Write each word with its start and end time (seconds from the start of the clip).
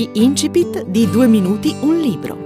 Gli 0.00 0.08
incipit 0.14 0.86
di 0.86 1.10
Due 1.10 1.26
minuti 1.26 1.76
un 1.78 2.00
libro. 2.00 2.38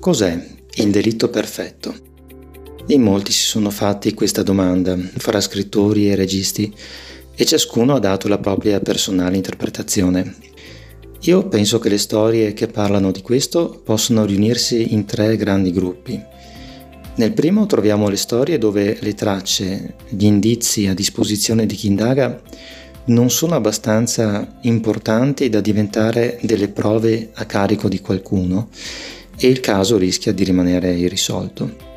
Cos'è 0.00 0.46
il 0.74 0.90
delitto 0.90 1.28
perfetto? 1.28 1.94
In 2.86 3.02
molti 3.02 3.30
si 3.30 3.44
sono 3.44 3.70
fatti 3.70 4.14
questa 4.14 4.42
domanda 4.42 4.98
fra 4.98 5.40
scrittori 5.40 6.10
e 6.10 6.16
registi 6.16 6.74
e 7.32 7.44
ciascuno 7.44 7.94
ha 7.94 8.00
dato 8.00 8.26
la 8.26 8.38
propria 8.38 8.80
personale 8.80 9.36
interpretazione. 9.36 10.34
Io 11.20 11.46
penso 11.46 11.78
che 11.78 11.88
le 11.88 11.98
storie 11.98 12.52
che 12.52 12.66
parlano 12.66 13.12
di 13.12 13.22
questo 13.22 13.80
possono 13.84 14.24
riunirsi 14.24 14.92
in 14.92 15.04
tre 15.04 15.36
grandi 15.36 15.70
gruppi. 15.70 16.38
Nel 17.16 17.32
primo 17.32 17.66
troviamo 17.66 18.08
le 18.08 18.16
storie 18.16 18.56
dove 18.56 18.96
le 19.00 19.14
tracce, 19.14 19.94
gli 20.08 20.24
indizi 20.24 20.86
a 20.86 20.94
disposizione 20.94 21.66
di 21.66 21.74
chi 21.74 21.88
indaga 21.88 22.40
non 23.06 23.30
sono 23.30 23.54
abbastanza 23.54 24.58
importanti 24.62 25.48
da 25.48 25.60
diventare 25.60 26.38
delle 26.42 26.68
prove 26.68 27.30
a 27.34 27.44
carico 27.44 27.88
di 27.88 28.00
qualcuno 28.00 28.68
e 29.36 29.48
il 29.48 29.60
caso 29.60 29.96
rischia 29.96 30.32
di 30.32 30.44
rimanere 30.44 30.92
irrisolto. 30.92 31.88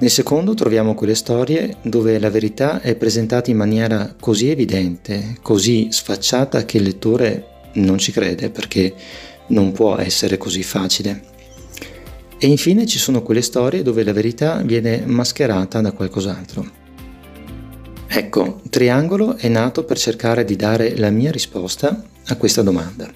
Nel 0.00 0.10
secondo 0.10 0.54
troviamo 0.54 0.94
quelle 0.94 1.14
storie 1.14 1.76
dove 1.82 2.18
la 2.18 2.30
verità 2.30 2.80
è 2.80 2.94
presentata 2.94 3.50
in 3.50 3.56
maniera 3.56 4.14
così 4.18 4.48
evidente, 4.48 5.36
così 5.42 5.88
sfacciata 5.90 6.64
che 6.64 6.76
il 6.76 6.84
lettore 6.84 7.46
non 7.74 7.98
ci 7.98 8.12
crede 8.12 8.50
perché 8.50 8.94
non 9.48 9.72
può 9.72 9.96
essere 9.96 10.36
così 10.36 10.62
facile. 10.62 11.36
E 12.40 12.46
infine 12.46 12.86
ci 12.86 12.98
sono 12.98 13.22
quelle 13.22 13.42
storie 13.42 13.82
dove 13.82 14.04
la 14.04 14.12
verità 14.12 14.62
viene 14.62 15.02
mascherata 15.04 15.80
da 15.80 15.90
qualcos'altro. 15.90 16.66
Ecco, 18.06 18.60
Triangolo 18.70 19.36
è 19.36 19.48
nato 19.48 19.84
per 19.84 19.98
cercare 19.98 20.44
di 20.44 20.54
dare 20.54 20.96
la 20.96 21.10
mia 21.10 21.32
risposta 21.32 22.04
a 22.26 22.36
questa 22.36 22.62
domanda. 22.62 23.10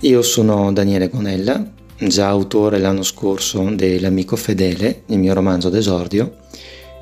Io 0.00 0.20
sono 0.20 0.72
Daniele 0.72 1.08
Gonella, 1.08 1.64
già 1.98 2.28
autore 2.28 2.78
l'anno 2.78 3.02
scorso 3.02 3.62
dell'Amico 3.74 4.36
Fedele, 4.36 5.04
il 5.06 5.18
mio 5.18 5.32
romanzo 5.32 5.70
d'esordio, 5.70 6.36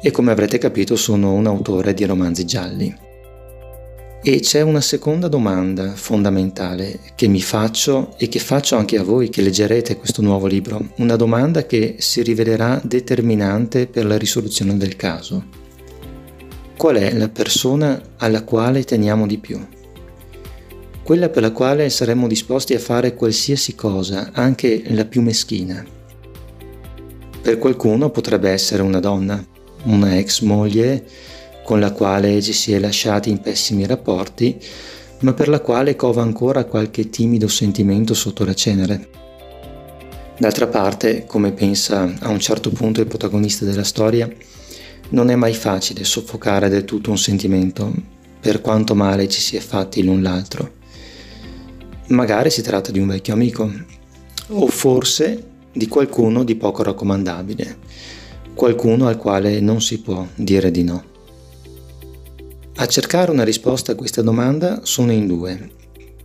e 0.01 0.11
come 0.13 0.31
avrete 0.31 0.59
capito 0.59 0.95
sono 0.95 1.33
un 1.33 1.47
autore 1.47 1.93
di 1.93 2.05
romanzi 2.05 2.45
gialli. 2.45 3.02
E 4.25 4.39
c'è 4.39 4.61
una 4.61 4.81
seconda 4.81 5.27
domanda 5.27 5.97
fondamentale 5.97 7.01
che 7.17 7.27
mi 7.27 7.43
faccio 7.43 8.15
e 8.19 8.29
che 8.29 8.39
faccio 8.39 8.77
anche 8.77 8.97
a 8.97 9.03
voi 9.03 9.29
che 9.31 9.43
leggerete 9.43 9.97
questo 9.97 10.23
nuovo 10.23 10.47
libro, 10.47 10.93
una 10.99 11.17
domanda 11.17 11.67
che 11.67 11.97
si 11.99 12.23
rivelerà 12.23 12.81
determinante 12.85 13.89
per 13.89 14.07
la 14.07 14.17
risoluzione 14.17 14.77
del 14.77 14.95
caso. 14.95 15.45
Qual 16.77 16.95
è 16.95 17.13
la 17.13 17.31
persona 17.31 18.01
alla 18.19 18.45
quale 18.45 18.85
teniamo 18.85 19.27
di 19.27 19.39
più? 19.39 19.59
Quella 21.03 21.29
per 21.29 21.43
la 21.43 21.51
quale 21.51 21.91
saremmo 21.91 22.29
disposti 22.29 22.75
a 22.75 22.79
fare 22.79 23.15
qualsiasi 23.15 23.75
cosa, 23.75 24.31
anche 24.33 24.85
la 24.87 25.05
più 25.05 25.21
meschina. 25.21 25.85
Per 27.43 27.59
qualcuno 27.59 28.11
potrebbe 28.11 28.51
essere 28.51 28.83
una 28.83 29.01
donna, 29.01 29.45
una 29.87 30.17
ex 30.17 30.43
moglie, 30.43 31.05
con 31.73 31.81
la 31.81 31.93
quale 31.93 32.43
ci 32.43 32.53
si 32.53 32.75
è 32.75 32.79
lasciati 32.79 33.31
in 33.31 33.41
pessimi 33.41 33.87
rapporti, 33.87 34.61
ma 35.21 35.33
per 35.33 35.49
la 35.49 35.61
quale 35.61 35.97
cova 35.97 36.21
ancora 36.21 36.67
qualche 36.67 37.09
timido 37.09 37.49
sentimento 37.49 38.13
sotto 38.13 38.45
la 38.45 38.53
cenere. 38.53 39.09
D'altra 40.37 40.67
parte, 40.67 41.25
come 41.25 41.53
pensa 41.53 42.13
a 42.21 42.29
un 42.29 42.39
certo 42.41 42.69
punto 42.69 43.01
il 43.01 43.07
protagonista 43.07 43.65
della 43.65 43.85
storia, 43.85 44.31
non 45.13 45.31
è 45.31 45.35
mai 45.35 45.55
facile 45.55 46.05
soffocare 46.05 46.69
del 46.69 46.85
tutto 46.85 47.09
un 47.09 47.17
sentimento, 47.17 47.91
per 48.39 48.61
quanto 48.61 48.95
male 48.95 49.27
ci 49.31 49.41
si 49.41 49.57
è 49.57 49.61
fatti 49.61 50.03
l'un 50.03 50.21
l'altro. 50.21 50.73
Magari 52.09 52.51
si 52.51 52.61
tratta 52.61 52.93
di 52.93 52.99
un 52.99 53.07
vecchio 53.07 53.33
amico, 53.33 53.73
o 54.49 54.67
forse 54.67 55.43
di 55.73 55.89
qualcuno 55.89 56.45
di 56.45 56.55
poco 56.55 56.83
raccomandabile, 56.83 57.79
qualcuno 58.53 59.09
al 59.09 59.17
quale 59.17 59.59
non 59.61 59.81
si 59.81 60.03
può 60.03 60.27
dire 60.35 60.71
di 60.71 60.85
no. 60.85 61.12
A 62.75 62.87
cercare 62.87 63.31
una 63.31 63.45
risposta 63.45 63.93
a 63.93 63.95
questa 63.95 64.23
domanda 64.23 64.81
sono 64.85 65.13
in 65.13 65.27
due. 65.27 65.71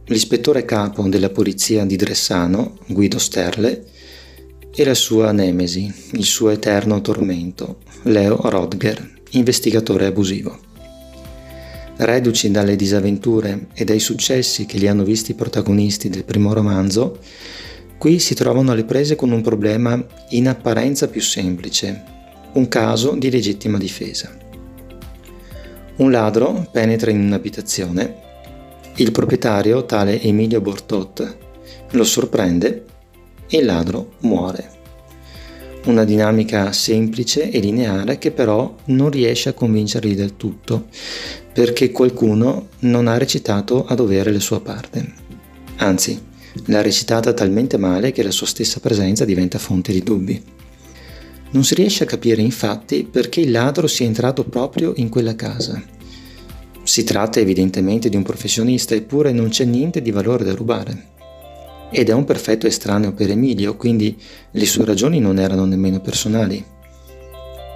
L'ispettore 0.06 0.64
capo 0.64 1.04
della 1.04 1.30
polizia 1.30 1.86
di 1.86 1.98
Dressano, 1.98 2.78
Guido 2.88 3.20
Sterle, 3.20 3.86
e 4.74 4.86
la 4.86 4.94
sua 4.94 5.34
nemesi, 5.34 5.94
il 6.14 6.24
suo 6.24 6.50
eterno 6.50 7.02
tormento, 7.02 7.80
Leo 8.04 8.40
Rodger, 8.50 9.16
investigatore 9.32 10.06
abusivo. 10.06 10.58
Reduci 11.98 12.50
dalle 12.50 12.78
disavventure 12.78 13.68
e 13.74 13.84
dai 13.84 14.00
successi 14.00 14.66
che 14.66 14.78
li 14.78 14.88
hanno 14.88 15.04
visti 15.04 15.34
protagonisti 15.34 16.10
del 16.10 16.24
primo 16.24 16.54
romanzo, 16.54 17.20
qui 17.98 18.20
si 18.20 18.36
trovano 18.36 18.72
alle 18.72 18.86
prese 18.86 19.16
con 19.16 19.32
un 19.32 19.42
problema 19.42 20.04
in 20.30 20.48
apparenza 20.48 21.10
più 21.10 21.22
semplice, 21.22 22.04
un 22.54 22.70
caso 22.70 23.16
di 23.16 23.30
legittima 23.30 23.78
difesa. 23.78 24.47
Un 25.98 26.12
ladro 26.12 26.68
penetra 26.72 27.10
in 27.10 27.22
un'abitazione. 27.22 28.16
Il 28.98 29.12
proprietario, 29.12 29.84
tale 29.86 30.22
Emilio 30.22 30.62
Bortot, 30.62 31.38
lo 31.90 32.04
sorprende 32.04 32.86
e 33.50 33.58
il 33.58 33.66
ladro 33.66 34.14
muore. 34.20 34.76
Una 35.86 36.04
dinamica 36.04 36.72
semplice 36.72 37.50
e 37.50 37.58
lineare 37.58 38.20
che 38.20 38.30
però 38.30 38.76
non 38.86 39.10
riesce 39.10 39.50
a 39.50 39.54
convincerli 39.54 40.14
del 40.14 40.38
tutto, 40.38 40.86
perché 41.52 41.90
qualcuno 41.90 42.68
non 42.80 43.08
ha 43.08 43.18
recitato 43.18 43.84
a 43.84 43.96
dovere 43.96 44.32
la 44.32 44.40
sua 44.40 44.62
parte. 44.62 45.14
Anzi, 45.78 46.22
l'ha 46.66 46.82
recitata 46.84 47.34
talmente 47.34 47.78
male 47.78 48.12
che 48.12 48.22
la 48.22 48.30
sua 48.30 48.46
stessa 48.46 48.80
presenza 48.80 49.26
diventa 49.26 49.58
fonte 49.58 49.92
di 49.92 50.04
dubbi. 50.04 50.44
Non 51.52 51.64
si 51.64 51.76
riesce 51.76 52.04
a 52.04 52.08
capire 52.08 52.42
infatti 52.42 53.08
perché 53.10 53.40
il 53.40 53.52
ladro 53.52 53.88
sia 53.88 54.06
entrato 54.06 54.44
proprio 54.44 54.94
in 54.98 55.10
quella 55.10 55.36
casa. 55.36 55.82
Si 56.84 57.04
tratta 57.04 57.40
evidentemente 57.40 58.10
di 58.10 58.16
un 58.16 58.24
professionista, 58.24 58.96
eppure 58.96 59.32
non 59.32 59.50
c'è 59.50 59.66
niente 59.66 60.02
di 60.02 60.12
valore 60.12 60.44
da 60.44 60.54
rubare. 60.54 61.16
Ed 61.90 62.10
è 62.10 62.14
un 62.14 62.26
perfetto 62.26 62.68
estraneo 62.68 63.14
per 63.14 63.30
Emilio, 63.30 63.76
quindi 63.78 64.18
le 64.52 64.66
sue 64.66 64.86
ragioni 64.86 65.20
non 65.20 65.40
erano 65.40 65.66
nemmeno 65.66 66.00
personali. 66.02 66.64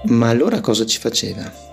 Ma 0.04 0.30
allora 0.30 0.60
cosa 0.60 0.86
ci 0.86 1.00
faceva? 1.00 1.70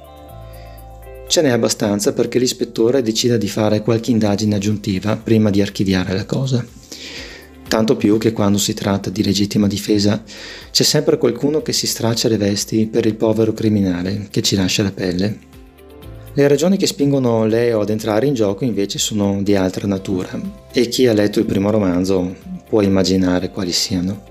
Ce 1.28 1.42
n'è 1.42 1.50
abbastanza 1.50 2.12
perché 2.12 2.38
l'ispettore 2.38 3.02
decida 3.02 3.36
di 3.36 3.48
fare 3.48 3.82
qualche 3.82 4.10
indagine 4.10 4.54
aggiuntiva 4.54 5.16
prima 5.16 5.50
di 5.50 5.60
archiviare 5.60 6.14
la 6.14 6.24
cosa. 6.24 6.64
Tanto 7.68 7.96
più 7.96 8.16
che 8.16 8.32
quando 8.32 8.56
si 8.56 8.72
tratta 8.72 9.10
di 9.10 9.22
legittima 9.22 9.66
difesa 9.66 10.22
c'è 10.70 10.82
sempre 10.82 11.18
qualcuno 11.18 11.60
che 11.60 11.74
si 11.74 11.86
straccia 11.86 12.28
le 12.28 12.38
vesti 12.38 12.86
per 12.86 13.04
il 13.04 13.14
povero 13.14 13.52
criminale 13.52 14.28
che 14.30 14.40
ci 14.40 14.56
lascia 14.56 14.82
la 14.82 14.90
pelle. 14.90 15.38
Le 16.32 16.48
ragioni 16.48 16.78
che 16.78 16.86
spingono 16.86 17.44
Leo 17.44 17.80
ad 17.80 17.90
entrare 17.90 18.24
in 18.24 18.32
gioco 18.32 18.64
invece 18.64 18.98
sono 18.98 19.42
di 19.42 19.54
altra 19.54 19.86
natura 19.86 20.40
e 20.72 20.88
chi 20.88 21.06
ha 21.06 21.12
letto 21.12 21.40
il 21.40 21.44
primo 21.44 21.70
romanzo 21.70 22.34
può 22.66 22.80
immaginare 22.80 23.50
quali 23.50 23.72
siano. 23.72 24.22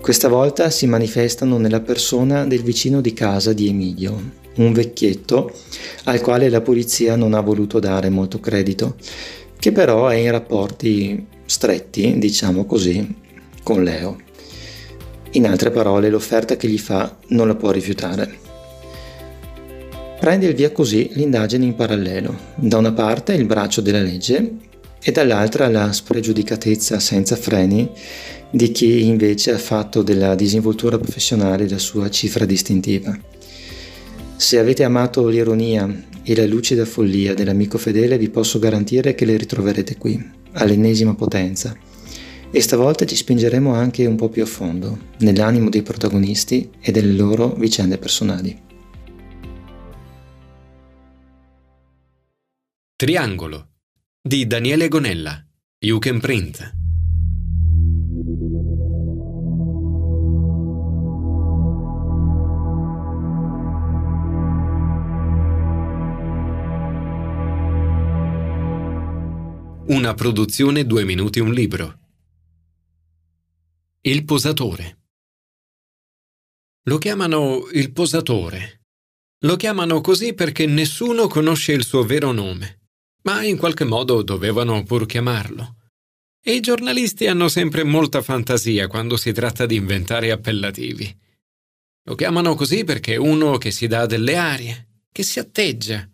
Questa 0.00 0.28
volta 0.28 0.70
si 0.70 0.86
manifestano 0.86 1.58
nella 1.58 1.80
persona 1.80 2.46
del 2.46 2.62
vicino 2.62 3.02
di 3.02 3.12
casa 3.12 3.52
di 3.52 3.68
Emilio, 3.68 4.30
un 4.56 4.72
vecchietto 4.72 5.52
al 6.04 6.22
quale 6.22 6.48
la 6.48 6.62
polizia 6.62 7.16
non 7.16 7.34
ha 7.34 7.40
voluto 7.40 7.80
dare 7.80 8.08
molto 8.08 8.40
credito, 8.40 8.94
che 9.58 9.72
però 9.72 10.08
è 10.08 10.14
in 10.14 10.30
rapporti 10.30 11.26
stretti, 11.46 12.18
diciamo 12.18 12.66
così, 12.66 13.14
con 13.62 13.82
Leo. 13.82 14.18
In 15.32 15.46
altre 15.46 15.70
parole, 15.70 16.10
l'offerta 16.10 16.56
che 16.56 16.68
gli 16.68 16.78
fa 16.78 17.16
non 17.28 17.46
la 17.46 17.54
può 17.54 17.70
rifiutare. 17.70 18.44
Prende 20.18 20.46
il 20.46 20.54
via 20.54 20.72
così 20.72 21.10
l'indagine 21.12 21.64
in 21.64 21.74
parallelo, 21.74 22.36
da 22.56 22.78
una 22.78 22.92
parte 22.92 23.34
il 23.34 23.44
braccio 23.44 23.80
della 23.80 24.00
legge 24.00 24.56
e 25.00 25.12
dall'altra 25.12 25.68
la 25.68 25.92
spregiudicatezza 25.92 26.98
senza 26.98 27.36
freni 27.36 27.88
di 28.50 28.72
chi 28.72 29.04
invece 29.04 29.52
ha 29.52 29.58
fatto 29.58 30.02
della 30.02 30.34
disinvoltura 30.34 30.98
professionale 30.98 31.68
la 31.68 31.78
sua 31.78 32.08
cifra 32.10 32.44
distintiva. 32.44 33.16
Se 34.36 34.58
avete 34.58 34.84
amato 34.84 35.28
l'ironia 35.28 35.88
e 36.22 36.34
la 36.34 36.46
lucida 36.46 36.84
follia 36.84 37.34
dell'amico 37.34 37.78
fedele 37.78 38.18
vi 38.18 38.30
posso 38.30 38.58
garantire 38.58 39.14
che 39.14 39.24
le 39.24 39.36
ritroverete 39.36 39.96
qui, 39.96 40.18
all'ennesima 40.56 41.14
potenza. 41.14 41.76
E 42.50 42.60
stavolta 42.60 43.04
ci 43.04 43.16
spingeremo 43.16 43.74
anche 43.74 44.06
un 44.06 44.16
po' 44.16 44.28
più 44.28 44.42
a 44.42 44.46
fondo, 44.46 44.98
nell'animo 45.18 45.68
dei 45.68 45.82
protagonisti 45.82 46.70
e 46.80 46.92
delle 46.92 47.12
loro 47.12 47.54
vicende 47.54 47.98
personali. 47.98 48.64
Triangolo 52.96 53.68
di 54.22 54.46
Daniele 54.46 54.88
Gonella, 54.88 55.44
You 55.80 55.98
Can 55.98 56.18
Print. 56.18 56.85
Una 69.88 70.14
produzione 70.14 70.84
due 70.84 71.04
minuti 71.04 71.38
un 71.38 71.52
libro. 71.52 71.98
Il 74.00 74.24
posatore. 74.24 74.98
Lo 76.84 76.98
chiamano 76.98 77.68
il 77.72 77.92
posatore. 77.92 78.80
Lo 79.40 79.56
chiamano 79.56 80.00
così 80.00 80.34
perché 80.34 80.66
nessuno 80.66 81.28
conosce 81.28 81.72
il 81.72 81.84
suo 81.84 82.04
vero 82.04 82.32
nome, 82.32 82.88
ma 83.22 83.42
in 83.44 83.56
qualche 83.56 83.84
modo 83.84 84.22
dovevano 84.22 84.82
pur 84.82 85.06
chiamarlo. 85.06 85.76
E 86.40 86.54
i 86.54 86.60
giornalisti 86.60 87.26
hanno 87.26 87.48
sempre 87.48 87.84
molta 87.84 88.22
fantasia 88.22 88.88
quando 88.88 89.16
si 89.16 89.32
tratta 89.32 89.66
di 89.66 89.76
inventare 89.76 90.30
appellativi. 90.30 91.16
Lo 92.04 92.14
chiamano 92.14 92.54
così 92.54 92.84
perché 92.84 93.14
è 93.14 93.18
uno 93.18 93.58
che 93.58 93.70
si 93.70 93.86
dà 93.86 94.06
delle 94.06 94.36
arie, 94.36 95.02
che 95.12 95.22
si 95.22 95.38
atteggia, 95.38 96.08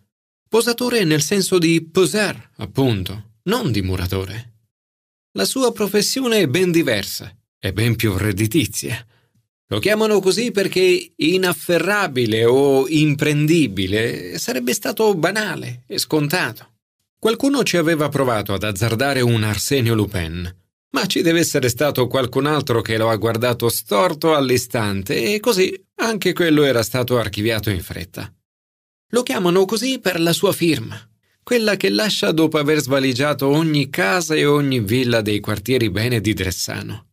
Posatore 0.52 1.04
nel 1.04 1.22
senso 1.22 1.56
di 1.56 1.80
posar, 1.80 2.50
appunto, 2.56 3.31
non 3.44 3.73
di 3.73 3.83
muratore. 3.83 4.50
La 5.33 5.44
sua 5.44 5.73
professione 5.73 6.41
è 6.41 6.47
ben 6.47 6.71
diversa, 6.71 7.35
è 7.59 7.73
ben 7.73 7.97
più 7.97 8.17
redditizia. 8.17 9.05
Lo 9.69 9.79
chiamano 9.79 10.21
così 10.21 10.50
perché 10.50 11.12
inafferrabile 11.17 12.44
o 12.44 12.87
imprendibile 12.89 14.39
sarebbe 14.39 14.75
stato 14.75 15.15
banale 15.15 15.85
e 15.87 15.99
scontato. 15.99 16.71
Qualcuno 17.19 17.62
ci 17.62 17.79
aveva 17.79 18.09
provato 18.09 18.53
ad 18.53 18.65
azzardare 18.65 19.21
un 19.23 19.43
Arsenio 19.44 19.94
Lupin, 19.94 20.55
ma 20.91 21.06
ci 21.06 21.23
deve 21.23 21.41
essere 21.41 21.69
stato 21.69 22.06
qualcun 22.06 22.47
altro 22.47 22.83
che 22.83 22.99
lo 22.99 23.09
ha 23.09 23.17
guardato 23.17 23.69
storto 23.71 24.35
all'istante 24.35 25.35
e 25.35 25.41
così 25.41 25.73
anche 25.97 26.33
quello 26.35 26.65
era 26.65 26.83
stato 26.83 27.19
archiviato 27.19 27.71
in 27.71 27.81
fretta. 27.81 28.31
Lo 29.12 29.23
chiamano 29.23 29.65
così 29.65 30.00
per 30.00 30.21
la 30.21 30.33
sua 30.33 30.53
firma, 30.53 31.00
quella 31.43 31.77
che 31.77 31.91
lascia 31.91 32.33
dopo 32.33 32.59
aver 32.59 32.81
svaligiato 32.81 33.49
ogni 33.49 33.91
casa 33.91 34.35
e 34.35 34.44
ogni 34.44 34.81
villa 34.81 35.21
dei 35.21 35.41
quartieri 35.41 35.91
bene 35.91 36.21
di 36.21 36.33
Dressano. 36.33 37.06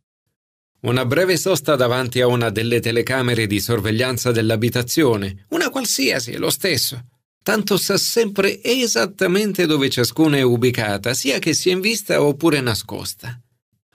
Una 0.82 1.06
breve 1.06 1.36
sosta 1.36 1.76
davanti 1.76 2.22
a 2.22 2.28
una 2.28 2.50
delle 2.50 2.80
telecamere 2.80 3.48
di 3.48 3.60
sorveglianza 3.60 4.32
dell'abitazione, 4.32 5.46
una 5.50 5.70
qualsiasi, 5.70 6.38
lo 6.38 6.50
stesso. 6.50 7.04
Tanto 7.44 7.78
sa 7.78 7.98
sempre 7.98 8.62
esattamente 8.64 9.66
dove 9.66 9.90
ciascuna 9.90 10.38
è 10.38 10.42
ubicata, 10.42 11.14
sia 11.14 11.40
che 11.40 11.54
sia 11.54 11.74
in 11.74 11.82
vista 11.82 12.22
oppure 12.22 12.62
nascosta. 12.62 13.38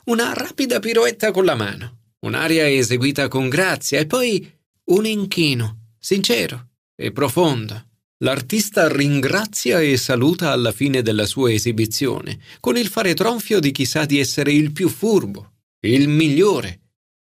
Una 0.07 0.35
rapida 0.35 0.81
piroetta 0.81 1.31
con 1.31 1.45
la 1.45 1.55
mano, 1.55 2.01
un'aria 2.21 2.69
eseguita 2.69 3.29
con 3.29 3.49
grazia 3.49 4.01
e 4.01 4.07
poi 4.07 4.53
un 4.87 5.07
inchino, 5.07 5.93
sincero 5.99 6.69
e 6.95 7.13
profondo. 7.13 7.93
L'artista 8.25 8.89
ringrazia 8.89 9.83
e 9.83 9.99
saluta 9.99 10.51
alla 10.51 10.73
fine 10.73 11.03
della 11.03 11.27
sua 11.27 11.53
esibizione, 11.53 12.41
con 12.59 12.79
il 12.79 12.89
fare 12.89 13.13
tronfio 13.13 13.61
di 13.61 13.71
chi 13.71 13.85
sa 13.85 14.07
di 14.07 14.19
essere 14.19 14.51
il 14.51 14.73
più 14.73 14.89
furbo, 14.89 15.53
il 15.81 16.09
migliore, 16.09 16.81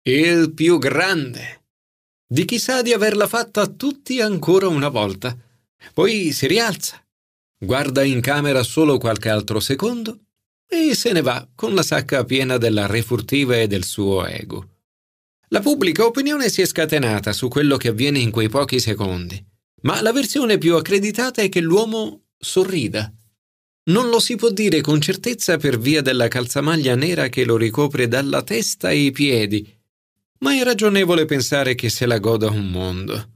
il 0.08 0.54
più 0.54 0.78
grande, 0.78 1.64
di 2.26 2.46
chi 2.46 2.58
sa 2.58 2.80
di 2.80 2.94
averla 2.94 3.26
fatta 3.26 3.60
a 3.60 3.66
tutti 3.66 4.22
ancora 4.22 4.68
una 4.68 4.88
volta. 4.88 5.36
Poi 5.92 6.32
si 6.32 6.46
rialza, 6.46 6.98
guarda 7.58 8.02
in 8.02 8.22
camera 8.22 8.62
solo 8.62 8.96
qualche 8.96 9.28
altro 9.28 9.60
secondo 9.60 10.20
e 10.66 10.94
se 10.94 11.12
ne 11.12 11.20
va 11.20 11.46
con 11.54 11.74
la 11.74 11.82
sacca 11.82 12.24
piena 12.24 12.56
della 12.56 12.86
refurtiva 12.86 13.54
e 13.56 13.66
del 13.66 13.84
suo 13.84 14.26
ego. 14.26 14.76
La 15.48 15.60
pubblica 15.60 16.06
opinione 16.06 16.48
si 16.48 16.62
è 16.62 16.64
scatenata 16.64 17.34
su 17.34 17.48
quello 17.48 17.76
che 17.76 17.88
avviene 17.88 18.18
in 18.18 18.30
quei 18.30 18.48
pochi 18.48 18.80
secondi 18.80 19.54
ma 19.86 20.02
la 20.02 20.12
versione 20.12 20.58
più 20.58 20.74
accreditata 20.74 21.42
è 21.42 21.48
che 21.48 21.60
l'uomo 21.60 22.24
sorrida. 22.36 23.10
Non 23.84 24.08
lo 24.08 24.18
si 24.18 24.34
può 24.34 24.50
dire 24.50 24.80
con 24.80 25.00
certezza 25.00 25.58
per 25.58 25.78
via 25.78 26.02
della 26.02 26.26
calzamaglia 26.26 26.96
nera 26.96 27.28
che 27.28 27.44
lo 27.44 27.56
ricopre 27.56 28.08
dalla 28.08 28.42
testa 28.42 28.88
ai 28.88 29.12
piedi, 29.12 29.64
ma 30.40 30.58
è 30.58 30.64
ragionevole 30.64 31.24
pensare 31.24 31.76
che 31.76 31.88
se 31.88 32.04
la 32.04 32.18
goda 32.18 32.50
un 32.50 32.68
mondo. 32.68 33.30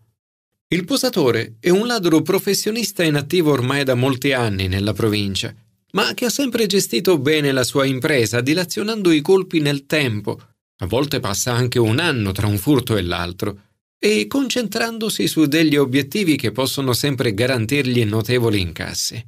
Il 0.66 0.84
posatore 0.84 1.56
è 1.60 1.70
un 1.70 1.86
ladro 1.86 2.20
professionista 2.22 3.04
in 3.04 3.14
attivo 3.14 3.52
ormai 3.52 3.84
da 3.84 3.94
molti 3.94 4.32
anni 4.32 4.66
nella 4.66 4.92
provincia, 4.92 5.54
ma 5.92 6.14
che 6.14 6.24
ha 6.24 6.30
sempre 6.30 6.66
gestito 6.66 7.16
bene 7.18 7.52
la 7.52 7.64
sua 7.64 7.84
impresa, 7.84 8.40
dilazionando 8.40 9.12
i 9.12 9.20
colpi 9.20 9.60
nel 9.60 9.86
tempo. 9.86 10.40
A 10.78 10.86
volte 10.86 11.20
passa 11.20 11.52
anche 11.52 11.78
un 11.78 12.00
anno 12.00 12.32
tra 12.32 12.48
un 12.48 12.58
furto 12.58 12.96
e 12.96 13.02
l'altro 13.02 13.69
e 14.02 14.26
concentrandosi 14.26 15.28
su 15.28 15.44
degli 15.44 15.76
obiettivi 15.76 16.36
che 16.36 16.52
possono 16.52 16.94
sempre 16.94 17.34
garantirgli 17.34 18.02
notevoli 18.04 18.58
incassi. 18.58 19.22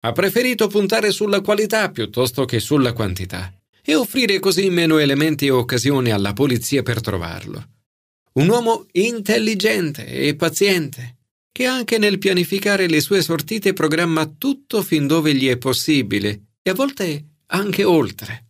Ha 0.00 0.12
preferito 0.12 0.66
puntare 0.66 1.12
sulla 1.12 1.40
qualità 1.40 1.90
piuttosto 1.90 2.44
che 2.44 2.58
sulla 2.58 2.92
quantità 2.92 3.54
e 3.82 3.94
offrire 3.94 4.40
così 4.40 4.68
meno 4.68 4.98
elementi 4.98 5.46
e 5.46 5.50
occasioni 5.50 6.10
alla 6.10 6.32
polizia 6.32 6.82
per 6.82 7.00
trovarlo. 7.00 7.68
Un 8.32 8.48
uomo 8.48 8.86
intelligente 8.92 10.06
e 10.06 10.34
paziente, 10.34 11.18
che 11.52 11.66
anche 11.66 11.98
nel 11.98 12.18
pianificare 12.18 12.88
le 12.88 13.00
sue 13.00 13.22
sortite 13.22 13.72
programma 13.72 14.26
tutto 14.26 14.82
fin 14.82 15.06
dove 15.06 15.34
gli 15.34 15.48
è 15.48 15.56
possibile 15.56 16.46
e 16.62 16.70
a 16.70 16.74
volte 16.74 17.24
anche 17.46 17.84
oltre. 17.84 18.49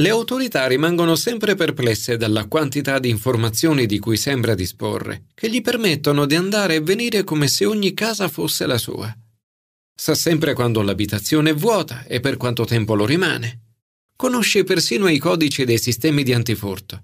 Le 0.00 0.10
autorità 0.10 0.68
rimangono 0.68 1.16
sempre 1.16 1.56
perplesse 1.56 2.16
dalla 2.16 2.46
quantità 2.46 3.00
di 3.00 3.08
informazioni 3.08 3.84
di 3.84 3.98
cui 3.98 4.16
sembra 4.16 4.54
disporre, 4.54 5.24
che 5.34 5.50
gli 5.50 5.60
permettono 5.60 6.24
di 6.24 6.36
andare 6.36 6.76
e 6.76 6.80
venire 6.80 7.24
come 7.24 7.48
se 7.48 7.64
ogni 7.64 7.94
casa 7.94 8.28
fosse 8.28 8.64
la 8.66 8.78
sua. 8.78 9.12
Sa 9.92 10.14
sempre 10.14 10.54
quando 10.54 10.82
l'abitazione 10.82 11.50
è 11.50 11.54
vuota 11.54 12.04
e 12.04 12.20
per 12.20 12.36
quanto 12.36 12.64
tempo 12.64 12.94
lo 12.94 13.04
rimane. 13.06 13.62
Conosce 14.14 14.62
persino 14.62 15.08
i 15.08 15.18
codici 15.18 15.64
dei 15.64 15.78
sistemi 15.78 16.22
di 16.22 16.32
antifurto. 16.32 17.02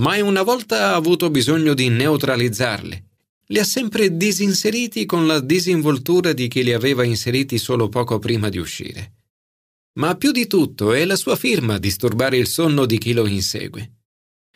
Mai 0.00 0.20
una 0.20 0.42
volta 0.42 0.88
ha 0.88 0.94
avuto 0.96 1.30
bisogno 1.30 1.72
di 1.72 1.88
neutralizzarli. 1.88 3.04
Li 3.46 3.58
ha 3.58 3.64
sempre 3.64 4.14
disinseriti 4.14 5.06
con 5.06 5.26
la 5.26 5.40
disinvoltura 5.40 6.34
di 6.34 6.48
chi 6.48 6.64
li 6.64 6.74
aveva 6.74 7.02
inseriti 7.02 7.56
solo 7.56 7.88
poco 7.88 8.18
prima 8.18 8.50
di 8.50 8.58
uscire. 8.58 9.19
Ma 9.98 10.14
più 10.14 10.30
di 10.30 10.46
tutto 10.46 10.92
è 10.92 11.04
la 11.04 11.16
sua 11.16 11.34
firma 11.34 11.74
a 11.74 11.78
disturbare 11.78 12.36
il 12.36 12.46
sonno 12.46 12.86
di 12.86 12.96
chi 12.98 13.12
lo 13.12 13.26
insegue. 13.26 13.94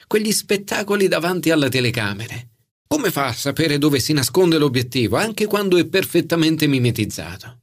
Quegli 0.06 0.30
spettacoli 0.30 1.08
davanti 1.08 1.50
alle 1.50 1.68
telecamere. 1.68 2.50
Come 2.86 3.10
fa 3.10 3.26
a 3.26 3.32
sapere 3.32 3.78
dove 3.78 3.98
si 3.98 4.12
nasconde 4.12 4.58
l'obiettivo, 4.58 5.16
anche 5.16 5.46
quando 5.46 5.76
è 5.76 5.86
perfettamente 5.86 6.68
mimetizzato? 6.68 7.62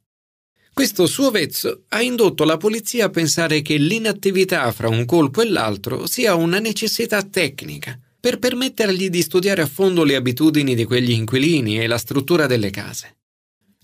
Questo 0.74 1.06
suo 1.06 1.32
vezzo 1.32 1.84
ha 1.90 2.02
indotto 2.02 2.44
la 2.44 2.58
polizia 2.58 3.06
a 3.06 3.10
pensare 3.10 3.62
che 3.62 3.78
l'inattività 3.78 4.72
fra 4.72 4.90
un 4.90 5.06
colpo 5.06 5.42
e 5.42 5.50
l'altro 5.50 6.08
sia 6.08 6.36
una 6.36 6.60
necessità 6.60 7.24
tecnica 7.24 7.98
per 8.20 8.40
permettergli 8.40 9.10
di 9.10 9.22
studiare 9.22 9.62
a 9.62 9.68
fondo 9.68 10.04
le 10.04 10.16
abitudini 10.16 10.76
di 10.76 10.84
quegli 10.84 11.12
inquilini 11.12 11.80
e 11.80 11.88
la 11.88 11.98
struttura 11.98 12.48
delle 12.48 12.70
case. 12.70 13.21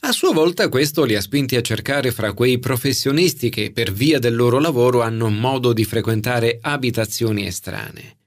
A 0.01 0.11
sua 0.11 0.31
volta 0.31 0.69
questo 0.69 1.03
li 1.03 1.15
ha 1.15 1.21
spinti 1.21 1.55
a 1.55 1.61
cercare 1.61 2.11
fra 2.11 2.33
quei 2.33 2.59
professionisti 2.59 3.49
che 3.49 3.71
per 3.71 3.91
via 3.91 4.19
del 4.19 4.35
loro 4.35 4.59
lavoro 4.59 5.01
hanno 5.01 5.29
modo 5.29 5.73
di 5.73 5.83
frequentare 5.83 6.59
abitazioni 6.61 7.45
estranee. 7.45 8.17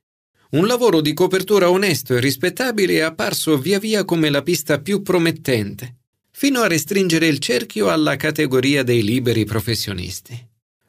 Un 0.51 0.67
lavoro 0.67 1.01
di 1.01 1.15
copertura 1.15 1.71
onesto 1.71 2.17
e 2.17 2.21
rispettabile 2.21 2.95
è 2.95 3.01
apparso 3.01 3.57
via 3.57 3.79
via 3.79 4.05
come 4.05 4.31
la 4.31 4.43
pista 4.43 4.81
più 4.81 5.01
promettente, 5.01 5.99
fino 6.33 6.61
a 6.61 6.67
restringere 6.67 7.29
il 7.29 7.39
cerchio 7.39 7.89
alla 7.89 8.17
categoria 8.17 8.83
dei 8.83 9.05
liberi 9.05 9.45
professionisti, 9.45 10.37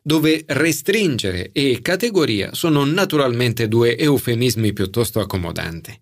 dove 0.02 0.44
restringere 0.48 1.52
e 1.52 1.80
categoria 1.82 2.56
sono 2.56 2.86
naturalmente 2.86 3.68
due 3.68 3.96
eufemismi 3.98 4.74
piuttosto 4.74 5.20
accomodanti. 5.20 5.96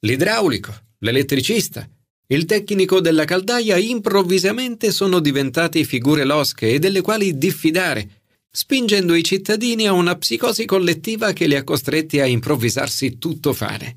L'idraulico, 0.00 0.72
l'elettricista, 0.98 1.88
il 2.28 2.46
tecnico 2.46 3.00
della 3.00 3.24
caldaia 3.24 3.76
improvvisamente 3.76 4.90
sono 4.90 5.20
diventati 5.20 5.84
figure 5.84 6.24
losche 6.24 6.70
e 6.70 6.78
delle 6.78 7.02
quali 7.02 7.36
diffidare, 7.36 8.22
spingendo 8.50 9.14
i 9.14 9.22
cittadini 9.22 9.86
a 9.86 9.92
una 9.92 10.16
psicosi 10.16 10.64
collettiva 10.64 11.32
che 11.32 11.46
li 11.46 11.54
ha 11.54 11.64
costretti 11.64 12.20
a 12.20 12.26
improvvisarsi 12.26 13.18
tutto 13.18 13.52
fare. 13.52 13.96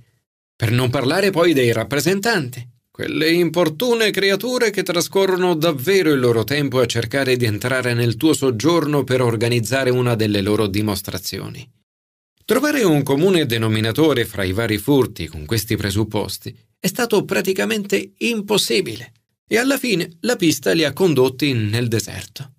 Per 0.58 0.72
non 0.72 0.90
parlare 0.90 1.30
poi 1.30 1.54
dei 1.54 1.72
rappresentanti, 1.72 2.68
quelle 2.92 3.30
importune 3.30 4.12
creature 4.12 4.72
che 4.72 4.84
trascorrono 4.84 5.54
davvero 5.54 6.12
il 6.12 6.20
loro 6.20 6.44
tempo 6.44 6.80
a 6.80 6.86
cercare 6.86 7.38
di 7.38 7.46
entrare 7.46 7.94
nel 7.94 8.18
tuo 8.18 8.34
soggiorno 8.34 9.04
per 9.04 9.22
organizzare 9.22 9.90
una 9.90 10.16
delle 10.16 10.42
loro 10.42 10.68
dimostrazioni. 10.68 11.66
Trovare 12.44 12.84
un 12.84 13.04
comune 13.04 13.46
denominatore 13.46 14.26
fra 14.26 14.44
i 14.44 14.52
vari 14.52 14.80
furti 14.80 15.28
con 15.28 15.46
questi 15.46 15.78
presupposti 15.78 16.54
è 16.80 16.88
stato 16.88 17.26
praticamente 17.26 18.14
impossibile 18.18 19.14
e 19.48 19.58
alla 19.58 19.78
fine 19.78 20.18
la 20.22 20.36
pista 20.36 20.74
li 20.74 20.84
ha 20.84 20.94
condotti 20.94 21.54
nel 21.54 21.88
deserto. 21.88 22.54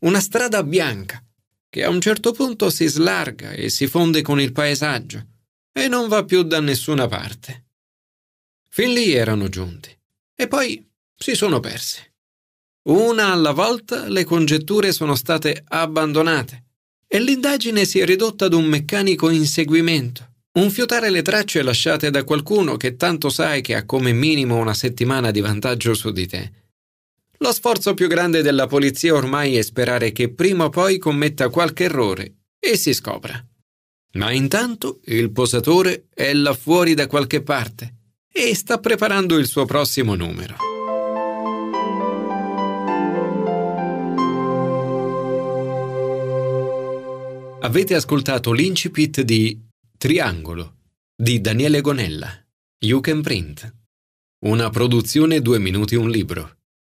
Una 0.00 0.20
strada 0.20 0.62
bianca 0.62 1.24
che 1.68 1.82
a 1.82 1.88
un 1.88 2.00
certo 2.00 2.32
punto 2.32 2.70
si 2.70 2.86
slarga 2.86 3.52
e 3.52 3.68
si 3.68 3.86
fonde 3.86 4.22
con 4.22 4.40
il 4.40 4.52
paesaggio 4.52 5.26
e 5.72 5.88
non 5.88 6.08
va 6.08 6.24
più 6.24 6.42
da 6.42 6.60
nessuna 6.60 7.06
parte. 7.08 7.66
Fin 8.68 8.92
lì 8.92 9.12
erano 9.12 9.48
giunti 9.48 9.90
e 10.34 10.48
poi 10.48 10.84
si 11.16 11.34
sono 11.34 11.60
persi. 11.60 12.00
Una 12.88 13.32
alla 13.32 13.52
volta 13.52 14.08
le 14.08 14.24
congetture 14.24 14.92
sono 14.92 15.14
state 15.14 15.64
abbandonate 15.66 16.64
e 17.06 17.20
l'indagine 17.20 17.84
si 17.86 17.98
è 17.98 18.04
ridotta 18.04 18.44
ad 18.44 18.52
un 18.52 18.66
meccanico 18.66 19.30
inseguimento, 19.30 20.33
un 20.56 20.70
fiutare 20.70 21.10
le 21.10 21.22
tracce 21.22 21.62
lasciate 21.62 22.10
da 22.10 22.22
qualcuno 22.22 22.76
che 22.76 22.96
tanto 22.96 23.28
sai 23.28 23.60
che 23.60 23.74
ha 23.74 23.84
come 23.84 24.12
minimo 24.12 24.56
una 24.56 24.74
settimana 24.74 25.30
di 25.30 25.40
vantaggio 25.40 25.94
su 25.94 26.10
di 26.10 26.26
te. 26.28 26.52
Lo 27.38 27.52
sforzo 27.52 27.94
più 27.94 28.06
grande 28.06 28.40
della 28.40 28.68
polizia 28.68 29.14
ormai 29.14 29.56
è 29.56 29.62
sperare 29.62 30.12
che 30.12 30.32
prima 30.32 30.64
o 30.64 30.68
poi 30.68 30.98
commetta 30.98 31.48
qualche 31.48 31.84
errore 31.84 32.36
e 32.58 32.76
si 32.76 32.94
scopra. 32.94 33.44
Ma 34.12 34.30
intanto 34.30 35.00
il 35.06 35.32
posatore 35.32 36.06
è 36.14 36.32
là 36.32 36.54
fuori 36.54 36.94
da 36.94 37.08
qualche 37.08 37.42
parte 37.42 37.94
e 38.32 38.54
sta 38.54 38.78
preparando 38.78 39.36
il 39.36 39.46
suo 39.46 39.64
prossimo 39.64 40.14
numero. 40.14 40.56
Avete 47.60 47.94
ascoltato 47.94 48.52
l'incipit 48.52 49.22
di 49.22 49.72
Triangolo 50.04 50.80
di 51.16 51.40
Daniele 51.40 51.80
Gonella, 51.80 52.28
You 52.80 53.00
Can 53.00 53.22
Print. 53.22 53.74
Una 54.44 54.68
produzione 54.68 55.40
due 55.40 55.58
minuti 55.58 55.94
un 55.94 56.10
libro 56.10 56.58